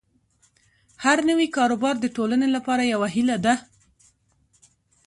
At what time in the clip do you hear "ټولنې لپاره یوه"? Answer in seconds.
2.15-3.07